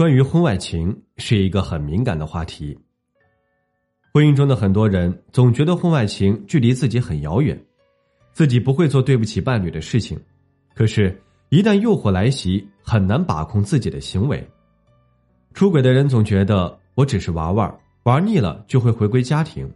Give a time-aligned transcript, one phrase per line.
[0.00, 2.74] 关于婚外情是一个很敏感的话题。
[4.14, 7.62] 婚姻中的很多人总觉得婚外情距离自己很遥远，
[8.32, 10.18] 自己不会做对不起伴侣的事情。
[10.74, 14.42] 可是，一旦诱惑来袭，很难把控自己的行为。
[15.52, 19.70] 出轨的人总觉得我只是玩玩，玩腻了就会回归家庭，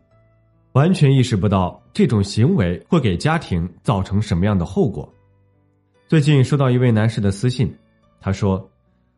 [0.72, 5.06] 完全意识不到这种行为会给家庭造成什么样的后果。
[6.08, 7.70] 最近收到一位男士的私信，
[8.22, 8.66] 他说。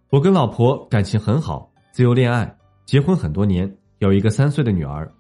[0.08, 5.12] 我跟老婆感情很好，自由恋爱，结婚很多年，有一个三岁的女儿。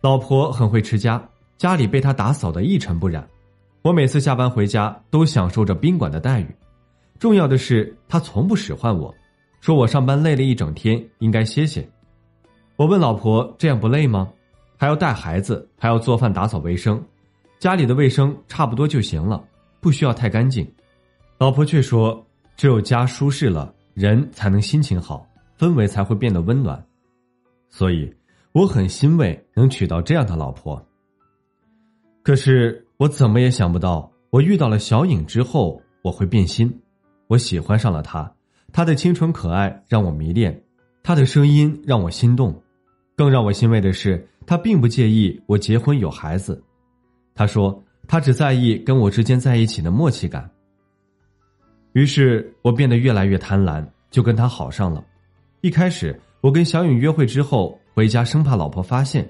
[0.00, 1.22] 老婆很会持家，
[1.58, 3.28] 家里被她打扫的一尘不染。
[3.82, 6.56] 我每次下班回家都享受着宾馆的待遇。
[7.18, 9.14] 重要的是，她从不使唤我，
[9.60, 11.86] 说我上班累了一整天，应该歇歇。
[12.76, 14.26] 我问老婆：“这样不累吗？
[14.78, 16.98] 还要带孩子，还要做饭、打扫卫生，
[17.58, 19.44] 家里的卫生差不多就行了，
[19.80, 20.66] 不需要太干净。”
[21.36, 22.24] 老婆却说
[22.56, 25.26] ：“只有家舒适了。”人才能心情好，
[25.58, 26.80] 氛围才会变得温暖，
[27.68, 28.08] 所以
[28.52, 30.80] 我很欣慰能娶到这样的老婆。
[32.22, 36.72] 可是我怎么也想不到，我遇到了小颖之后我会变心，
[37.26, 38.32] 我喜欢上了她，
[38.72, 40.62] 她的清纯可爱让我迷恋，
[41.02, 42.62] 她的声音让我心动，
[43.16, 46.62] 更让我欣慰的是，她并不介意我结婚有孩子，
[47.34, 50.48] 她说她只在意跟我之间在一起的默契感。
[51.92, 55.04] 于是我变得越来越贪婪，就跟他好上了。
[55.60, 59.28] 一开始我跟小颖约会之后回家，生怕老婆发现，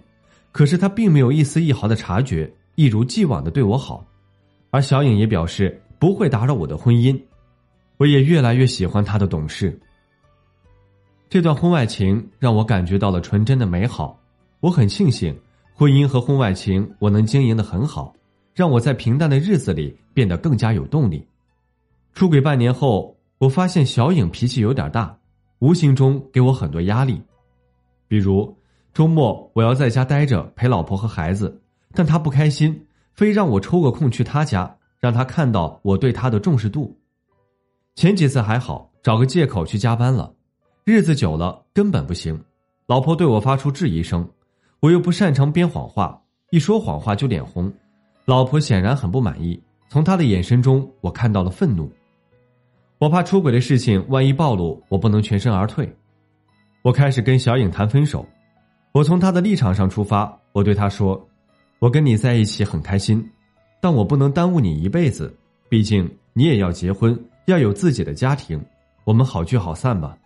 [0.52, 4.04] 可是他并没有一丝一毫的察觉，一如既往的对我好，
[4.70, 7.18] 而小颖也表示不会打扰我的婚姻。
[7.96, 9.76] 我也越来越喜欢他的懂事。
[11.28, 14.18] 这段婚外情让我感觉到了纯真的美好，
[14.60, 15.36] 我很庆幸
[15.74, 18.14] 婚姻和婚外情我能经营的很好，
[18.54, 21.26] 让我在平淡的日子里变得更加有动力。
[22.14, 25.16] 出轨半年后，我发现小颖脾气有点大，
[25.60, 27.22] 无形中给我很多压力。
[28.08, 28.56] 比如
[28.92, 36.98] 周末我要在家待着陪老婆和孩子，但她不开心，非让我抽个空去她家，让她看到我对她的重视度。
[37.94, 40.34] 前几次还好，找个借口去加班了，
[40.84, 42.42] 日子久了根本不行。
[42.86, 44.28] 老婆对我发出质疑声，
[44.80, 46.20] 我又不擅长编谎话，
[46.50, 47.72] 一说谎话就脸红。
[48.24, 51.90] 老婆显然很不满意，从她的眼神中我看到了愤怒。
[52.98, 55.88] 我怕出轨的事情万一暴露，我不能全身而退。
[56.82, 58.26] 我开始跟小颖谈分手。
[58.90, 61.28] 我从她的立场上出发，我对她说
[61.78, 63.24] ：“我跟你在一起很开心，
[63.80, 65.32] 但我不能耽误你一辈子。
[65.68, 67.16] 毕竟你也要结婚，
[67.46, 68.60] 要有自己的家庭。
[69.04, 70.16] 我们好聚好散吧。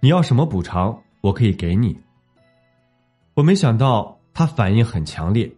[0.00, 1.96] 你要什么补偿，我可以给你。”
[3.32, 5.50] 我没想到他反应很强烈。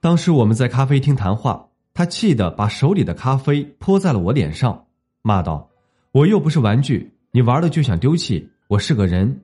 [0.00, 4.84] 当时我们在咖啡厅谈话，他气得把手里的咖啡泼在了我脸上，
[5.22, 5.67] 骂道。
[6.10, 8.48] 我又不是玩具，你玩了就想丢弃？
[8.66, 9.42] 我是个人。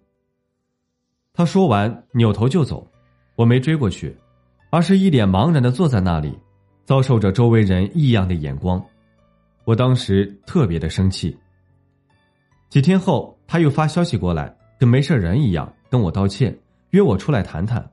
[1.35, 2.91] 他说完，扭头就走，
[3.37, 4.17] 我没追过去，
[4.71, 6.39] 而是一脸茫然的坐在那里，
[6.87, 8.83] 遭受着周围人异样的眼光。
[9.65, 11.37] 我当时特别的生气。
[12.71, 16.59] 几天后，他又发消息过来，跟没事人一样跟我道歉，
[16.91, 17.87] 约我出来谈谈。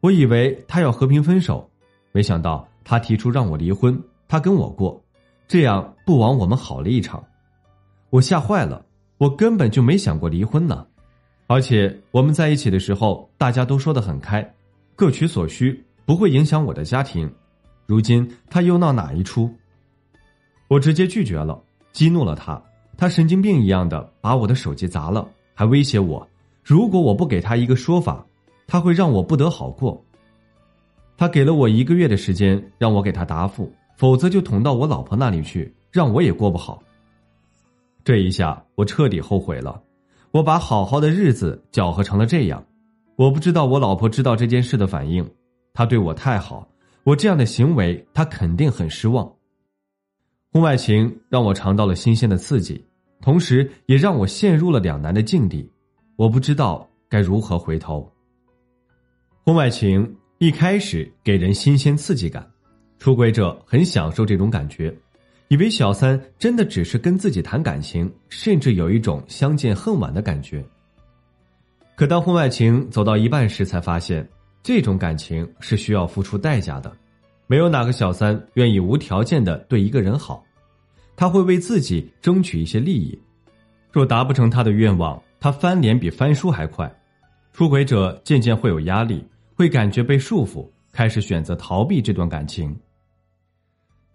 [0.00, 1.70] 我以为他要和平分手，
[2.10, 3.96] 没想到他提出让我离婚，
[4.26, 5.00] 他跟我过，
[5.46, 7.22] 这样不枉我们好了一场。
[8.12, 8.84] 我吓坏了，
[9.16, 10.86] 我根本就没想过离婚呢，
[11.46, 14.46] 而且我们在一起的时候，大家都说的很开，
[14.94, 17.32] 各取所需，不会影响我的家庭。
[17.86, 19.50] 如今他又闹哪一出？
[20.68, 21.58] 我直接拒绝了，
[21.90, 22.62] 激怒了他，
[22.98, 26.28] 他神经病一样的把我的手机砸了，还威胁我，
[26.62, 28.22] 如果我不给他一个说法，
[28.66, 30.04] 他会让我不得好过。
[31.16, 36.82] 他给了我一个月的时间，让我给他答复，否则就捅到我老婆那里去，让我也过不好。
[38.04, 39.80] 这一下我彻底后悔了，
[40.32, 42.64] 我把好好的日子搅和成了这样。
[43.16, 45.24] 我不知道我老婆知道这件事的反应，
[45.72, 46.66] 她对我太好，
[47.04, 49.32] 我这样的行为她肯定很失望。
[50.52, 52.84] 婚外情让我尝到了新鲜的刺激，
[53.20, 55.70] 同时也让我陷入了两难的境地，
[56.16, 58.10] 我不知道该如何回头。
[59.44, 62.44] 婚外情一开始给人新鲜刺激感，
[62.98, 64.92] 出轨者很享受这种感觉。
[65.52, 70.64] 以为小三真的只是跟自己谈感情，甚至有一种相见恨晚的感觉。
[71.94, 74.26] 可当婚外情走到一半时，才发现
[74.62, 76.90] 这种感情是需要付出代价的。
[77.46, 80.42] 没有哪个小三愿意无条件的对一个人好，
[81.16, 83.20] 他会为自己争取一些利益。
[83.92, 86.90] 若达不成他的愿望，他翻脸比翻书还快。
[87.52, 89.22] 出轨者渐渐会有压力，
[89.54, 92.74] 会感觉被束缚，开始选择逃避这段感情。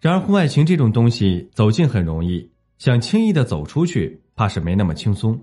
[0.00, 2.48] 然而，婚外情这种东西，走进很容易，
[2.78, 5.38] 想轻易的走出去，怕是没那么轻松。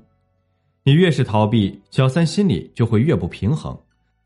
[0.84, 3.78] 你越是逃避，小三心里就会越不平衡，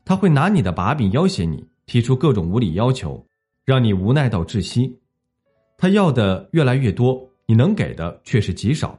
[0.04, 3.26] 他会拿你的把柄要挟你，提出各种无理要求，
[3.64, 4.96] 让你无奈到窒息。
[5.76, 8.96] 他要的越来越多，你能给的却是极少，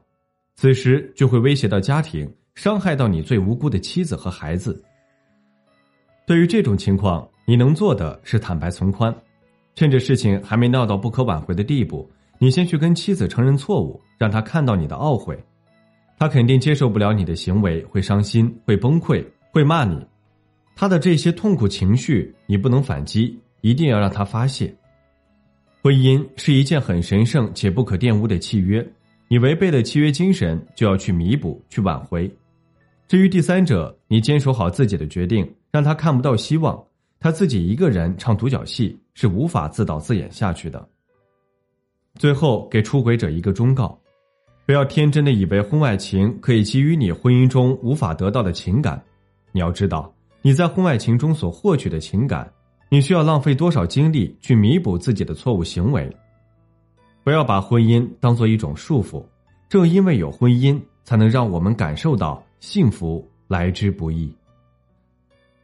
[0.55, 2.29] 此时就会威胁到家庭。
[2.53, 4.83] 伤害到你最无辜的妻子和孩子。
[6.27, 9.15] 对于这种情况，你能做的是坦白从宽，
[9.75, 15.37] 趁着事情还没闹到不可挽回的地步，你先去跟妻子承认错误，让他看到你的懊悔。
[16.17, 20.05] 他肯定接受不了你的行为，会伤心，会崩溃，会骂你。
[20.75, 24.73] 他的这些痛苦情绪，你不能反击，一定要让他发泄。
[25.81, 28.87] 婚姻是一件很神圣且不可玷污的契约，
[29.27, 32.31] 你违背了契约精神，就要去弥补，去挽回。
[33.07, 36.81] 至于第三者，你坚守好自己的决定，让他看不到希望，
[37.21, 40.85] 他自己一个人唱独角戏是无法自导自演下去的。
[42.15, 43.95] 最后，给出轨者一个忠告：
[44.65, 48.99] 不要天真的以为婚外情可以给予你婚姻中无法得到的情感。
[49.51, 52.51] 你要知道，你在婚外情中所获取的情感，
[52.89, 56.09] 你需要浪费多少精力去弥补自己的错误行为。
[57.23, 59.23] 不要把婚姻当做一种束缚，
[59.69, 62.43] 正因为有婚姻，才能让我们感受到。
[62.59, 64.31] 幸福来之不易。